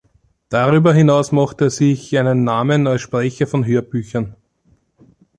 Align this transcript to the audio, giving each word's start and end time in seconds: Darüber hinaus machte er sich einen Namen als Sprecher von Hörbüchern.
Darüber 0.49 0.95
hinaus 0.95 1.31
machte 1.31 1.65
er 1.65 1.69
sich 1.69 2.17
einen 2.17 2.43
Namen 2.43 2.87
als 2.87 3.01
Sprecher 3.01 3.45
von 3.45 3.63
Hörbüchern. 3.67 4.35